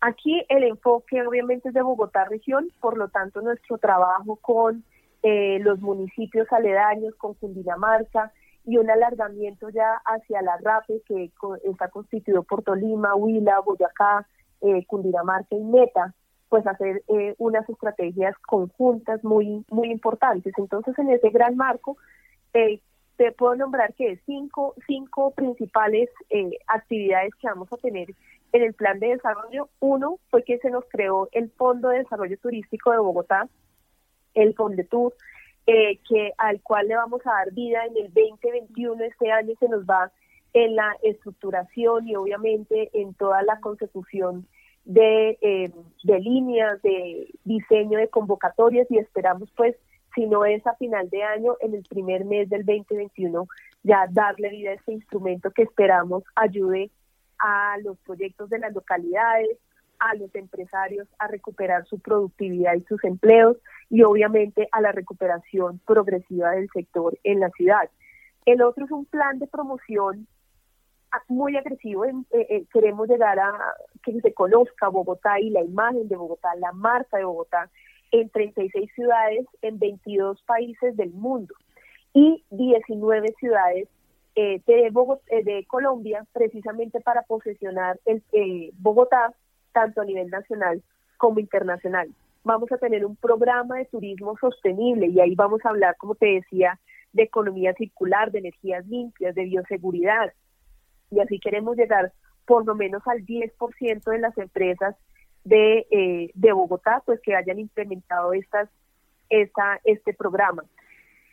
Aquí 0.00 0.44
el 0.48 0.64
enfoque 0.64 1.26
obviamente 1.26 1.68
es 1.68 1.74
de 1.74 1.82
Bogotá 1.82 2.24
región, 2.26 2.68
por 2.80 2.96
lo 2.96 3.08
tanto 3.08 3.40
nuestro 3.40 3.78
trabajo 3.78 4.36
con 4.36 4.84
eh, 5.26 5.58
los 5.60 5.80
municipios 5.80 6.46
aledaños, 6.52 7.14
con 7.14 7.32
Cundinamarca 7.32 8.30
y 8.66 8.76
un 8.76 8.90
alargamiento 8.90 9.70
ya 9.70 9.94
hacia 10.04 10.42
la 10.42 10.58
RAPE 10.58 11.00
que 11.06 11.30
está 11.64 11.88
constituido 11.88 12.42
por 12.42 12.62
Tolima, 12.62 13.14
Huila, 13.14 13.60
Boyacá, 13.60 14.28
eh, 14.60 14.84
Cundinamarca 14.86 15.56
y 15.56 15.64
Meta, 15.64 16.12
pues 16.50 16.66
hacer 16.66 17.02
eh, 17.08 17.34
unas 17.38 17.66
estrategias 17.70 18.36
conjuntas 18.46 19.24
muy, 19.24 19.64
muy 19.70 19.90
importantes. 19.90 20.52
Entonces 20.58 20.98
en 20.98 21.08
ese 21.08 21.30
gran 21.30 21.56
marco 21.56 21.96
te 22.52 23.32
puedo 23.32 23.56
nombrar 23.56 23.94
que 23.94 24.20
cinco, 24.26 24.74
cinco 24.86 25.30
principales 25.30 26.10
actividades 26.66 27.34
que 27.36 27.48
vamos 27.48 27.72
a 27.72 27.78
tener 27.78 28.10
en 28.52 28.62
el 28.62 28.74
plan 28.74 29.00
de 29.00 29.08
desarrollo. 29.08 29.70
Uno 29.80 30.18
fue 30.30 30.44
que 30.44 30.58
se 30.58 30.68
nos 30.68 30.84
creó 30.90 31.30
el 31.32 31.50
Fondo 31.52 31.88
de 31.88 32.00
Desarrollo 32.00 32.36
Turístico 32.38 32.90
de 32.92 32.98
Bogotá, 32.98 33.48
el 34.34 34.54
Fondetur, 34.54 35.14
eh, 35.66 35.98
que 36.08 36.32
al 36.38 36.60
cual 36.60 36.88
le 36.88 36.96
vamos 36.96 37.20
a 37.26 37.32
dar 37.32 37.52
vida 37.52 37.84
en 37.86 37.96
el 37.96 38.12
2021. 38.12 39.02
Este 39.04 39.30
año 39.30 39.54
se 39.58 39.68
nos 39.68 39.84
va 39.84 40.12
en 40.52 40.76
la 40.76 40.96
estructuración 41.02 42.08
y 42.08 42.16
obviamente 42.16 42.90
en 42.92 43.14
toda 43.14 43.42
la 43.42 43.58
consecución 43.60 44.46
de, 44.84 45.38
eh, 45.40 45.72
de 46.02 46.20
líneas, 46.20 46.80
de 46.82 47.28
diseño 47.44 47.98
de 47.98 48.08
convocatorias 48.08 48.86
y 48.90 48.98
esperamos 48.98 49.50
pues, 49.56 49.74
si 50.14 50.26
no 50.26 50.44
es 50.44 50.64
a 50.66 50.74
final 50.76 51.10
de 51.10 51.22
año, 51.24 51.56
en 51.60 51.74
el 51.74 51.82
primer 51.84 52.24
mes 52.24 52.48
del 52.48 52.64
2021, 52.64 53.48
ya 53.82 54.06
darle 54.10 54.50
vida 54.50 54.70
a 54.70 54.74
este 54.74 54.92
instrumento 54.92 55.50
que 55.50 55.62
esperamos 55.62 56.22
ayude 56.36 56.90
a 57.38 57.76
los 57.82 57.98
proyectos 57.98 58.48
de 58.48 58.60
las 58.60 58.72
localidades, 58.72 59.58
a 60.10 60.14
los 60.14 60.34
empresarios 60.34 61.08
a 61.18 61.26
recuperar 61.28 61.86
su 61.86 61.98
productividad 61.98 62.74
y 62.74 62.82
sus 62.82 63.02
empleos 63.04 63.56
y 63.90 64.02
obviamente 64.02 64.68
a 64.72 64.80
la 64.80 64.92
recuperación 64.92 65.80
progresiva 65.86 66.50
del 66.52 66.68
sector 66.72 67.18
en 67.24 67.40
la 67.40 67.50
ciudad. 67.50 67.88
El 68.46 68.62
otro 68.62 68.84
es 68.84 68.90
un 68.90 69.04
plan 69.06 69.38
de 69.38 69.46
promoción 69.46 70.26
muy 71.28 71.56
agresivo. 71.56 72.04
Eh, 72.04 72.14
eh, 72.32 72.64
queremos 72.72 73.08
llegar 73.08 73.38
a 73.38 73.52
que 74.02 74.20
se 74.20 74.34
conozca 74.34 74.88
Bogotá 74.88 75.40
y 75.40 75.50
la 75.50 75.62
imagen 75.62 76.08
de 76.08 76.16
Bogotá, 76.16 76.54
la 76.56 76.72
marca 76.72 77.16
de 77.16 77.24
Bogotá 77.24 77.70
en 78.10 78.28
36 78.30 78.90
ciudades 78.94 79.46
en 79.62 79.78
22 79.78 80.42
países 80.42 80.96
del 80.96 81.10
mundo 81.12 81.54
y 82.12 82.44
19 82.50 83.34
ciudades 83.38 83.88
eh, 84.36 84.60
de, 84.66 84.92
eh, 85.28 85.44
de 85.44 85.64
Colombia 85.66 86.26
precisamente 86.32 87.00
para 87.00 87.22
posesionar 87.22 88.00
el, 88.04 88.22
eh, 88.32 88.70
Bogotá 88.78 89.32
tanto 89.74 90.00
a 90.00 90.06
nivel 90.06 90.30
nacional 90.30 90.82
como 91.18 91.40
internacional. 91.40 92.08
Vamos 92.44 92.72
a 92.72 92.78
tener 92.78 93.04
un 93.04 93.16
programa 93.16 93.76
de 93.76 93.84
turismo 93.84 94.38
sostenible 94.38 95.08
y 95.08 95.20
ahí 95.20 95.34
vamos 95.34 95.60
a 95.64 95.68
hablar, 95.68 95.96
como 95.98 96.14
te 96.14 96.26
decía, 96.26 96.80
de 97.12 97.24
economía 97.24 97.74
circular, 97.74 98.30
de 98.30 98.38
energías 98.38 98.86
limpias, 98.86 99.34
de 99.34 99.44
bioseguridad. 99.44 100.32
Y 101.10 101.20
así 101.20 101.38
queremos 101.38 101.76
llegar 101.76 102.12
por 102.46 102.64
lo 102.64 102.74
menos 102.74 103.02
al 103.06 103.26
10% 103.26 104.04
de 104.04 104.18
las 104.18 104.38
empresas 104.38 104.96
de, 105.44 106.30
de 106.32 106.52
Bogotá, 106.52 107.02
pues 107.04 107.20
que 107.20 107.36
hayan 107.36 107.58
implementado 107.58 108.32
estas, 108.32 108.70
esta, 109.28 109.80
este 109.84 110.14
programa 110.14 110.64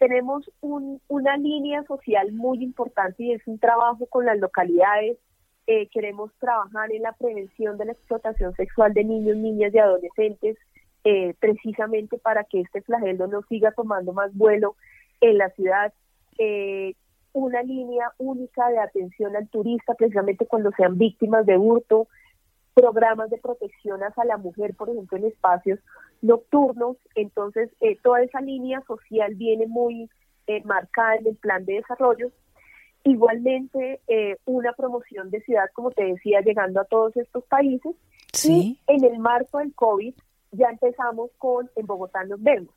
tenemos 0.02 0.50
una 0.62 1.38
línea 1.38 1.84
social 1.84 2.32
muy 2.32 2.64
importante 2.64 3.22
y 3.22 3.34
es 3.34 3.42
un 3.46 3.60
trabajo 3.60 4.08
con 4.08 4.26
las 4.26 4.40
localidades. 4.40 5.20
Eh, 5.68 5.88
queremos 5.90 6.32
trabajar 6.40 6.92
en 6.92 7.04
la 7.04 7.14
prevención 7.14 7.78
de 7.78 7.86
la 7.86 7.92
explotación 7.94 8.54
sexual 8.56 8.94
de 8.94 9.04
niños, 9.04 9.38
niñas 9.38 9.74
y 9.74 9.80
adolescentes, 9.80 10.58
eh, 11.04 11.34
precisamente 11.40 12.18
para 12.18 12.44
que 12.44 12.62
este 12.62 12.82
flagelo 12.82 13.28
no 13.28 13.42
siga 13.44 13.72
tomando 13.72 14.14
más 14.14 14.36
vuelo 14.36 14.76
en 15.22 15.38
la 15.38 15.50
ciudad. 15.52 15.94
Eh, 16.38 16.96
una 17.34 17.64
línea 17.64 18.12
única 18.18 18.70
de 18.70 18.80
atención 18.80 19.36
al 19.36 19.48
turista, 19.48 19.94
precisamente 19.94 20.46
cuando 20.46 20.72
sean 20.72 20.98
víctimas 20.98 21.46
de 21.46 21.58
hurto, 21.58 22.08
programas 22.74 23.30
de 23.30 23.38
protección 23.38 24.02
hacia 24.02 24.26
la 24.26 24.38
mujer, 24.38 24.76
por 24.76 24.90
ejemplo, 24.90 25.18
en 25.18 25.26
espacios 25.26 25.80
nocturnos. 26.22 26.98
Entonces, 27.16 27.70
eh, 27.80 27.98
toda 28.02 28.22
esa 28.22 28.42
línea 28.42 28.82
social 28.88 29.36
viene 29.36 29.68
muy 29.68 30.10
eh, 30.48 30.62
marcada 30.64 31.16
en 31.16 31.28
el 31.28 31.36
plan 31.36 31.66
de 31.66 31.76
desarrollo. 31.76 32.32
Igualmente, 33.04 34.02
eh, 34.08 34.38
una 34.46 34.74
promoción 34.74 35.30
de 35.32 35.42
ciudad, 35.42 35.66
como 35.74 35.92
te 35.92 36.04
decía, 36.04 36.42
llegando 36.42 36.80
a 36.82 36.86
todos 36.86 37.16
estos 37.18 37.44
países. 37.46 37.96
Sí. 38.34 38.80
Y 38.88 38.94
en 38.94 39.04
el 39.04 39.20
marco 39.20 39.58
del 39.58 39.74
COVID 39.74 40.14
ya 40.52 40.70
empezamos 40.70 41.32
con 41.38 41.70
En 41.76 41.86
Bogotá 41.86 42.24
nos 42.24 42.42
vemos. 42.42 42.74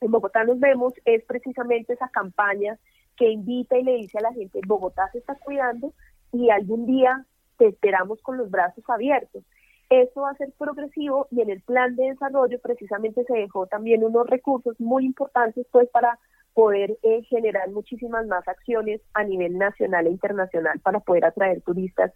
En 0.00 0.10
Bogotá 0.10 0.44
nos 0.44 0.60
vemos 0.60 0.94
es 1.04 1.24
precisamente 1.24 1.94
esa 1.94 2.08
campaña 2.08 2.78
que 3.16 3.30
invita 3.30 3.76
y 3.76 3.82
le 3.82 3.96
dice 3.96 4.18
a 4.18 4.22
la 4.22 4.32
gente, 4.32 4.60
Bogotá 4.66 5.10
se 5.10 5.18
está 5.18 5.34
cuidando 5.34 5.92
y 6.32 6.50
algún 6.50 6.86
día 6.86 7.26
te 7.56 7.66
esperamos 7.66 8.22
con 8.22 8.38
los 8.38 8.50
brazos 8.50 8.84
abiertos. 8.88 9.42
Eso 9.90 10.20
va 10.20 10.30
a 10.30 10.36
ser 10.36 10.52
progresivo 10.56 11.26
y 11.30 11.40
en 11.40 11.50
el 11.50 11.62
plan 11.62 11.96
de 11.96 12.10
desarrollo 12.10 12.60
precisamente 12.60 13.24
se 13.24 13.34
dejó 13.34 13.66
también 13.66 14.04
unos 14.04 14.26
recursos 14.28 14.78
muy 14.78 15.04
importantes 15.06 15.66
pues 15.72 15.88
para 15.88 16.18
poder 16.58 16.98
eh, 17.04 17.22
generar 17.28 17.70
muchísimas 17.70 18.26
más 18.26 18.48
acciones 18.48 19.00
a 19.14 19.22
nivel 19.22 19.58
nacional 19.58 20.08
e 20.08 20.10
internacional 20.10 20.80
para 20.80 20.98
poder 20.98 21.24
atraer 21.24 21.60
turistas 21.60 22.10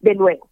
de 0.00 0.14
nuevo. 0.14 0.50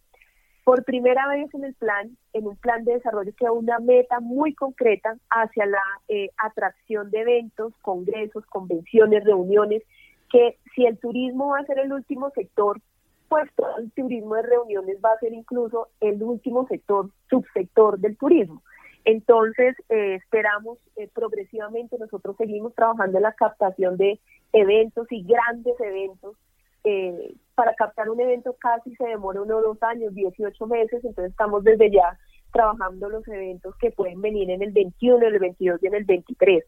Por 0.63 0.83
primera 0.83 1.27
vez 1.27 1.53
en 1.53 1.63
el 1.63 1.75
plan, 1.75 2.17
en 2.33 2.47
un 2.47 2.55
plan 2.55 2.83
de 2.85 2.93
desarrollo 2.93 3.31
que 3.37 3.47
una 3.47 3.77
meta 3.77 4.19
muy 4.19 4.55
concreta 4.55 5.15
hacia 5.29 5.67
la 5.67 5.83
eh, 6.07 6.31
atracción 6.37 7.11
de 7.11 7.19
eventos, 7.19 7.71
congresos, 7.83 8.43
convenciones, 8.47 9.23
reuniones, 9.23 9.83
que 10.31 10.57
si 10.73 10.87
el 10.87 10.97
turismo 10.97 11.49
va 11.49 11.59
a 11.59 11.65
ser 11.65 11.77
el 11.77 11.93
último 11.93 12.31
sector 12.31 12.81
pues 13.29 13.47
todo 13.55 13.77
el 13.77 13.91
turismo 13.91 14.35
de 14.35 14.41
reuniones 14.41 14.97
va 15.05 15.11
a 15.11 15.19
ser 15.19 15.33
incluso 15.33 15.89
el 15.99 16.21
último 16.23 16.65
sector, 16.67 17.11
subsector 17.29 17.99
del 17.99 18.17
turismo. 18.17 18.63
Entonces, 19.05 19.75
eh, 19.89 20.15
esperamos 20.15 20.79
eh, 20.95 21.07
progresivamente, 21.13 21.97
nosotros 21.99 22.35
seguimos 22.37 22.73
trabajando 22.73 23.17
en 23.17 23.23
la 23.23 23.33
captación 23.33 23.97
de 23.97 24.19
eventos 24.51 25.07
y 25.11 25.23
grandes 25.23 25.79
eventos. 25.79 26.35
Eh, 26.83 27.35
para 27.55 27.73
captar 27.73 28.09
un 28.09 28.19
evento 28.19 28.55
casi 28.59 28.95
se 28.95 29.05
demora 29.05 29.41
uno 29.41 29.57
o 29.57 29.61
dos 29.61 29.81
años, 29.83 30.13
18 30.13 30.67
meses, 30.67 31.03
entonces 31.03 31.31
estamos 31.31 31.63
desde 31.63 31.89
ya 31.89 32.17
trabajando 32.51 33.09
los 33.09 33.27
eventos 33.27 33.75
que 33.77 33.91
pueden 33.91 34.21
venir 34.21 34.49
en 34.49 34.61
el 34.61 34.71
21, 34.71 35.25
en 35.25 35.33
el 35.33 35.39
22 35.39 35.83
y 35.83 35.87
en 35.87 35.95
el 35.95 36.03
23. 36.03 36.63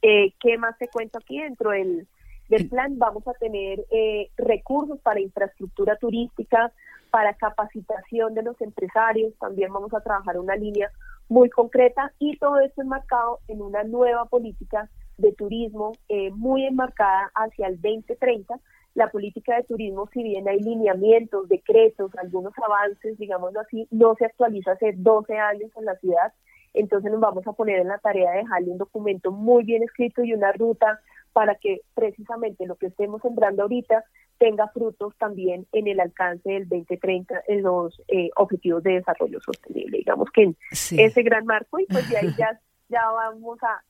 ¿Qué 0.00 0.58
más 0.58 0.76
te 0.78 0.88
cuento 0.88 1.18
aquí 1.18 1.40
dentro 1.40 1.70
del 1.70 2.06
del 2.52 2.68
plan 2.68 2.98
vamos 2.98 3.26
a 3.26 3.32
tener 3.32 3.84
eh, 3.90 4.28
recursos 4.36 5.00
para 5.00 5.20
infraestructura 5.20 5.96
turística, 5.96 6.70
para 7.12 7.34
capacitación 7.34 8.32
de 8.32 8.42
los 8.42 8.58
empresarios, 8.62 9.34
también 9.38 9.70
vamos 9.70 9.92
a 9.92 10.00
trabajar 10.00 10.38
una 10.38 10.56
línea 10.56 10.90
muy 11.28 11.50
concreta 11.50 12.10
y 12.18 12.38
todo 12.38 12.58
esto 12.58 12.80
enmarcado 12.80 13.40
en 13.48 13.60
una 13.60 13.84
nueva 13.84 14.24
política 14.24 14.88
de 15.18 15.32
turismo 15.32 15.92
eh, 16.08 16.30
muy 16.30 16.64
enmarcada 16.64 17.30
hacia 17.34 17.66
el 17.66 17.74
2030 17.82 18.58
la 18.94 19.10
política 19.10 19.56
de 19.56 19.64
turismo, 19.64 20.08
si 20.12 20.22
bien 20.22 20.48
hay 20.48 20.60
lineamientos, 20.60 21.48
decretos, 21.48 22.10
algunos 22.16 22.52
avances, 22.58 23.18
digámoslo 23.18 23.60
así, 23.60 23.86
no 23.90 24.14
se 24.16 24.26
actualiza 24.26 24.72
hace 24.72 24.92
12 24.96 25.38
años 25.38 25.70
en 25.76 25.84
la 25.84 25.96
ciudad. 25.96 26.32
Entonces 26.74 27.10
nos 27.10 27.20
vamos 27.20 27.46
a 27.46 27.52
poner 27.52 27.80
en 27.80 27.88
la 27.88 27.98
tarea 27.98 28.30
de 28.32 28.38
dejarle 28.38 28.70
un 28.70 28.78
documento 28.78 29.30
muy 29.30 29.64
bien 29.64 29.82
escrito 29.82 30.24
y 30.24 30.32
una 30.32 30.52
ruta 30.52 31.00
para 31.32 31.54
que 31.54 31.80
precisamente 31.94 32.66
lo 32.66 32.76
que 32.76 32.86
estemos 32.86 33.22
sembrando 33.22 33.62
ahorita 33.62 34.04
tenga 34.38 34.68
frutos 34.68 35.14
también 35.18 35.66
en 35.72 35.86
el 35.86 36.00
alcance 36.00 36.50
del 36.50 36.68
2030 36.68 37.42
en 37.46 37.62
los 37.62 38.00
eh, 38.08 38.30
objetivos 38.36 38.82
de 38.82 38.94
desarrollo 38.94 39.40
sostenible. 39.40 39.98
Digamos 39.98 40.30
que 40.32 40.42
en 40.42 40.56
ese 40.70 41.22
gran 41.22 41.46
marco 41.46 41.78
y 41.78 41.86
pues 41.86 42.08
de 42.10 42.18
ahí 42.18 42.34
ya, 42.38 42.60
ya 42.88 43.10
vamos 43.10 43.58
a, 43.62 43.82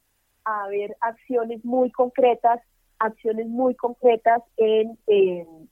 a 0.45 0.69
ver 0.69 0.97
acciones 1.01 1.65
muy 1.65 1.91
concretas 1.91 2.61
acciones 3.03 3.47
muy 3.49 3.75
concretas 3.75 4.43
en, 4.57 4.97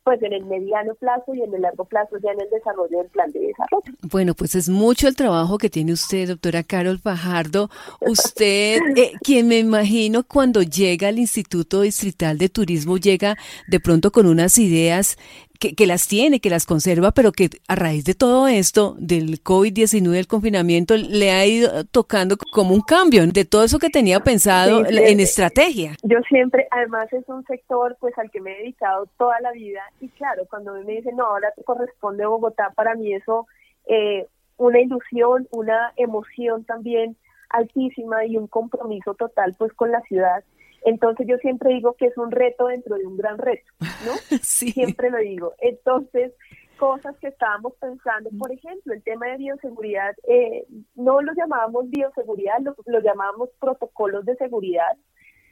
pues 0.04 0.22
en 0.22 0.32
el 0.32 0.44
mediano 0.46 0.94
plazo 0.96 1.34
y 1.34 1.42
en 1.42 1.54
el 1.54 1.62
largo 1.62 1.84
plazo 1.84 2.16
ya 2.22 2.32
en 2.32 2.40
el 2.40 2.50
desarrollo 2.50 2.98
del 2.98 3.08
plan 3.08 3.30
de 3.32 3.40
desarrollo. 3.40 3.96
Bueno, 4.10 4.34
pues 4.34 4.54
es 4.54 4.68
mucho 4.68 5.08
el 5.08 5.16
trabajo 5.16 5.58
que 5.58 5.70
tiene 5.70 5.92
usted, 5.92 6.28
doctora 6.28 6.62
Carol 6.62 6.98
Fajardo. 6.98 7.70
Usted, 8.00 8.78
eh, 8.96 9.12
quien 9.22 9.48
me 9.48 9.58
imagino 9.58 10.24
cuando 10.24 10.62
llega 10.62 11.08
al 11.08 11.18
Instituto 11.18 11.82
Distrital 11.82 12.38
de 12.38 12.48
Turismo, 12.48 12.96
llega 12.98 13.36
de 13.68 13.80
pronto 13.80 14.10
con 14.10 14.26
unas 14.26 14.58
ideas 14.58 15.16
que, 15.60 15.86
las 15.86 16.08
tiene, 16.08 16.40
que 16.40 16.48
las 16.48 16.64
conserva, 16.64 17.12
pero 17.12 17.32
que 17.32 17.50
a 17.68 17.76
raíz 17.76 18.04
de 18.04 18.14
todo 18.14 18.48
esto, 18.48 18.96
del 18.98 19.44
COVID-19, 19.44 20.08
del 20.10 20.26
confinamiento, 20.26 20.96
le 20.96 21.32
ha 21.32 21.46
ido 21.46 21.84
tocando 21.84 22.36
como 22.52 22.74
un 22.74 22.80
cambio 22.80 23.26
de 23.26 23.44
todo 23.44 23.62
eso 23.62 23.78
que 23.78 23.90
tenía 23.90 24.20
pensado 24.20 24.86
en 24.86 25.20
estrategia. 25.20 25.96
Yo 26.02 26.18
siempre, 26.28 26.66
además 26.70 27.12
es 27.12 27.28
un 27.28 27.44
sector 27.44 27.96
pues 28.00 28.16
al 28.18 28.30
que 28.30 28.40
me 28.40 28.52
he 28.52 28.58
dedicado 28.58 29.06
toda 29.18 29.38
la 29.40 29.52
vida 29.52 29.82
y 30.00 30.08
claro, 30.08 30.46
cuando 30.48 30.72
me 30.72 30.92
dicen, 30.92 31.16
no, 31.16 31.26
ahora 31.26 31.52
te 31.54 31.62
corresponde 31.62 32.24
Bogotá, 32.24 32.72
para 32.74 32.94
mí 32.94 33.12
eso, 33.12 33.46
eh, 33.86 34.26
una 34.56 34.80
ilusión, 34.80 35.46
una 35.50 35.92
emoción 35.96 36.64
también 36.64 37.16
altísima 37.50 38.24
y 38.24 38.36
un 38.36 38.46
compromiso 38.46 39.14
total 39.14 39.54
pues 39.58 39.72
con 39.74 39.90
la 39.90 40.00
ciudad 40.02 40.42
entonces 40.84 41.26
yo 41.26 41.36
siempre 41.38 41.74
digo 41.74 41.94
que 41.94 42.06
es 42.06 42.16
un 42.16 42.30
reto 42.30 42.66
dentro 42.66 42.96
de 42.96 43.06
un 43.06 43.16
gran 43.16 43.38
reto, 43.38 43.70
¿no? 43.80 44.12
Sí. 44.42 44.72
Siempre 44.72 45.10
lo 45.10 45.18
digo. 45.18 45.54
Entonces, 45.58 46.32
cosas 46.78 47.16
que 47.18 47.28
estábamos 47.28 47.74
pensando, 47.74 48.30
por 48.38 48.50
ejemplo, 48.52 48.94
el 48.94 49.02
tema 49.02 49.26
de 49.26 49.36
bioseguridad, 49.36 50.14
eh, 50.26 50.64
no 50.94 51.20
lo 51.20 51.32
llamábamos 51.34 51.90
bioseguridad, 51.90 52.60
lo, 52.60 52.74
lo 52.86 53.00
llamábamos 53.00 53.50
protocolos 53.60 54.24
de 54.24 54.36
seguridad 54.36 54.96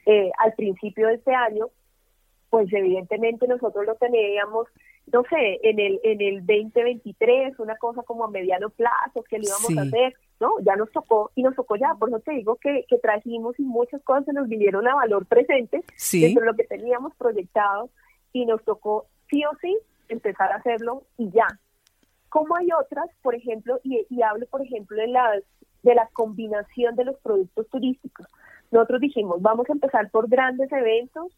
eh, 0.05 0.31
al 0.39 0.53
principio 0.53 1.07
de 1.07 1.15
este 1.15 1.33
año, 1.33 1.67
pues 2.49 2.71
evidentemente 2.73 3.47
nosotros 3.47 3.85
lo 3.85 3.95
teníamos 3.95 4.67
no 5.11 5.23
sé, 5.29 5.59
en 5.63 5.79
el, 5.79 5.99
en 6.03 6.21
el 6.21 6.45
2023, 6.45 7.59
una 7.59 7.75
cosa 7.77 8.03
como 8.03 8.25
a 8.25 8.29
mediano 8.29 8.69
plazo 8.69 9.23
que 9.27 9.37
lo 9.37 9.45
íbamos 9.45 9.77
a 9.77 9.81
hacer, 9.81 10.15
¿no? 10.39 10.59
Ya 10.61 10.75
nos 10.75 10.91
tocó 10.91 11.31
y 11.35 11.43
nos 11.43 11.55
tocó 11.55 11.75
ya, 11.75 11.93
por 11.95 12.09
eso 12.09 12.19
te 12.19 12.31
digo 12.31 12.55
que, 12.55 12.85
que 12.87 12.97
trajimos 12.97 13.59
y 13.59 13.63
muchas 13.63 14.01
cosas 14.03 14.25
se 14.25 14.33
nos 14.33 14.47
vinieron 14.47 14.87
a 14.87 14.95
valor 14.95 15.25
presente 15.25 15.83
sí. 15.95 16.21
dentro 16.21 16.41
de 16.41 16.51
lo 16.51 16.55
que 16.55 16.63
teníamos 16.63 17.13
proyectado 17.15 17.89
y 18.33 18.45
nos 18.45 18.63
tocó 18.63 19.05
sí 19.29 19.43
o 19.45 19.51
sí 19.61 19.77
empezar 20.07 20.51
a 20.51 20.57
hacerlo 20.57 21.03
y 21.17 21.29
ya. 21.31 21.47
Como 22.29 22.55
hay 22.55 22.69
otras, 22.71 23.09
por 23.21 23.35
ejemplo, 23.35 23.79
y, 23.83 24.05
y 24.09 24.21
hablo 24.21 24.45
por 24.47 24.61
ejemplo 24.61 24.97
de 24.97 25.07
las 25.07 25.43
de 25.83 25.95
la 25.95 26.09
combinación 26.13 26.95
de 26.95 27.05
los 27.05 27.17
productos 27.19 27.67
turísticos. 27.69 28.27
Nosotros 28.71 29.01
dijimos, 29.01 29.41
vamos 29.41 29.69
a 29.69 29.73
empezar 29.73 30.11
por 30.11 30.29
grandes 30.29 30.71
eventos, 30.71 31.31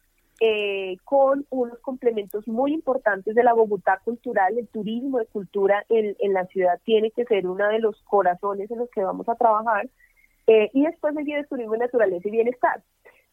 eh, 0.44 0.96
con 1.04 1.46
unos 1.50 1.78
complementos 1.78 2.48
muy 2.48 2.72
importantes 2.74 3.32
de 3.32 3.44
la 3.44 3.52
Bogotá 3.52 4.00
cultural, 4.04 4.58
el 4.58 4.66
turismo 4.66 5.20
de 5.20 5.26
cultura 5.26 5.86
en, 5.88 6.16
la 6.32 6.46
ciudad 6.46 6.80
tiene 6.82 7.12
que 7.12 7.24
ser 7.26 7.46
uno 7.46 7.68
de 7.68 7.78
los 7.78 8.02
corazones 8.02 8.68
en 8.72 8.80
los 8.80 8.90
que 8.90 9.04
vamos 9.04 9.28
a 9.28 9.36
trabajar, 9.36 9.88
eh, 10.48 10.68
y 10.72 10.84
después 10.84 11.14
viene 11.14 11.38
el 11.38 11.46
turismo 11.46 11.74
de 11.74 11.78
naturaleza 11.78 12.26
y 12.26 12.32
bienestar. 12.32 12.82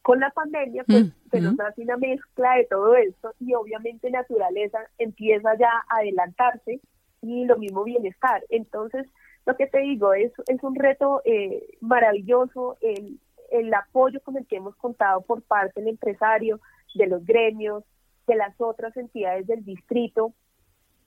Con 0.03 0.19
la 0.19 0.29
pandemia, 0.29 0.83
pues 0.83 1.05
mm, 1.05 1.29
se 1.31 1.41
nos 1.41 1.59
hace 1.59 1.81
una 1.81 1.97
mezcla 1.97 2.57
de 2.57 2.65
todo 2.65 2.95
esto 2.95 3.33
y 3.39 3.55
obviamente 3.55 4.11
naturaleza 4.11 4.77
empieza 4.99 5.57
ya 5.57 5.71
a 5.89 6.01
adelantarse 6.01 6.79
y 7.23 7.45
lo 7.45 7.57
mismo 7.57 7.85
bienestar. 7.85 8.43
Entonces, 8.49 9.07
lo 9.47 9.55
que 9.55 9.65
te 9.65 9.79
digo 9.79 10.13
es, 10.13 10.31
es 10.47 10.61
un 10.61 10.75
reto 10.75 11.23
eh, 11.25 11.75
maravilloso 11.81 12.77
el, 12.81 13.19
el 13.51 13.73
apoyo 13.73 14.21
con 14.21 14.37
el 14.37 14.45
que 14.45 14.57
hemos 14.57 14.75
contado 14.75 15.21
por 15.21 15.41
parte 15.41 15.81
del 15.81 15.89
empresario, 15.89 16.59
de 16.93 17.07
los 17.07 17.25
gremios, 17.25 17.83
de 18.27 18.35
las 18.35 18.53
otras 18.59 18.95
entidades 18.97 19.47
del 19.47 19.63
distrito 19.65 20.33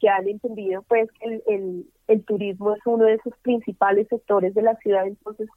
que 0.01 0.09
han 0.09 0.29
entendido 0.29 0.83
pues 0.83 1.09
que 1.13 1.41
el, 1.47 1.87
el, 2.09 2.25
turismo 2.25 2.75
es 2.75 2.81
uno 2.85 3.05
de 3.05 3.21
sus 3.23 3.37
principales 3.39 4.09
sectores 4.09 4.53
de 4.55 4.63
la 4.63 4.75
ciudad, 4.77 5.07
entonces 5.07 5.49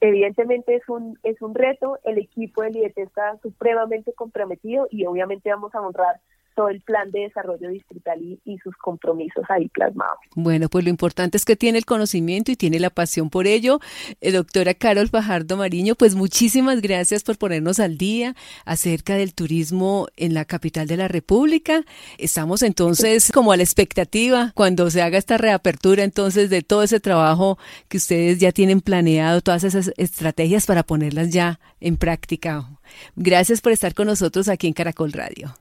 evidentemente 0.00 0.74
es 0.74 0.88
un 0.88 1.16
es 1.22 1.40
un 1.40 1.54
reto, 1.54 1.98
el 2.04 2.18
equipo 2.18 2.62
del 2.62 2.76
IET 2.76 2.98
está 2.98 3.38
supremamente 3.40 4.12
comprometido 4.12 4.88
y 4.90 5.06
obviamente 5.06 5.50
vamos 5.50 5.72
a 5.74 5.80
honrar 5.80 6.20
todo 6.58 6.70
el 6.70 6.80
plan 6.80 7.08
de 7.12 7.20
desarrollo 7.20 7.70
distrital 7.70 8.20
y, 8.20 8.58
sus 8.64 8.76
compromisos 8.78 9.44
ahí 9.48 9.68
plasmados. 9.68 10.18
Bueno, 10.34 10.68
pues 10.68 10.82
lo 10.82 10.90
importante 10.90 11.36
es 11.36 11.44
que 11.44 11.54
tiene 11.54 11.78
el 11.78 11.84
conocimiento 11.84 12.50
y 12.50 12.56
tiene 12.56 12.80
la 12.80 12.90
pasión 12.90 13.30
por 13.30 13.46
ello. 13.46 13.78
Eh, 14.20 14.32
doctora 14.32 14.74
Carol 14.74 15.06
Fajardo 15.06 15.56
Mariño, 15.56 15.94
pues 15.94 16.16
muchísimas 16.16 16.80
gracias 16.80 17.22
por 17.22 17.38
ponernos 17.38 17.78
al 17.78 17.96
día 17.96 18.34
acerca 18.64 19.14
del 19.14 19.34
turismo 19.34 20.08
en 20.16 20.34
la 20.34 20.46
capital 20.46 20.88
de 20.88 20.96
la 20.96 21.06
República. 21.06 21.84
Estamos 22.18 22.64
entonces 22.64 23.30
como 23.30 23.52
a 23.52 23.56
la 23.56 23.62
expectativa 23.62 24.50
cuando 24.56 24.90
se 24.90 25.00
haga 25.00 25.16
esta 25.16 25.38
reapertura 25.38 26.02
entonces 26.02 26.50
de 26.50 26.62
todo 26.62 26.82
ese 26.82 26.98
trabajo 26.98 27.56
que 27.86 27.98
ustedes 27.98 28.40
ya 28.40 28.50
tienen 28.50 28.80
planeado, 28.80 29.42
todas 29.42 29.62
esas 29.62 29.92
estrategias 29.96 30.66
para 30.66 30.82
ponerlas 30.82 31.30
ya 31.30 31.60
en 31.78 31.96
práctica. 31.96 32.68
Gracias 33.14 33.60
por 33.60 33.70
estar 33.70 33.94
con 33.94 34.08
nosotros 34.08 34.48
aquí 34.48 34.66
en 34.66 34.72
Caracol 34.72 35.12
Radio. 35.12 35.54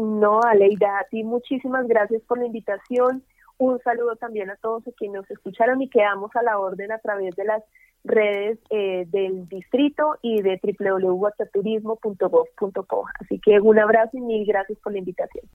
No, 0.00 0.40
Aleida, 0.40 0.98
a 0.98 1.04
ti 1.10 1.22
muchísimas 1.24 1.86
gracias 1.86 2.22
por 2.22 2.38
la 2.38 2.46
invitación. 2.46 3.22
Un 3.58 3.78
saludo 3.80 4.16
también 4.16 4.48
a 4.48 4.56
todos 4.56 4.82
quienes 4.96 5.20
nos 5.20 5.30
escucharon 5.30 5.82
y 5.82 5.90
quedamos 5.90 6.34
a 6.36 6.42
la 6.42 6.58
orden 6.58 6.90
a 6.90 7.00
través 7.00 7.36
de 7.36 7.44
las 7.44 7.62
redes 8.04 8.58
eh, 8.70 9.04
del 9.08 9.46
distrito 9.46 10.16
y 10.22 10.40
de 10.40 10.58
www.turismo.gov.co. 10.62 13.04
Así 13.20 13.38
que 13.40 13.60
un 13.60 13.78
abrazo 13.78 14.16
y 14.16 14.22
mil 14.22 14.46
gracias 14.46 14.78
por 14.78 14.92
la 14.92 15.00
invitación. 15.00 15.44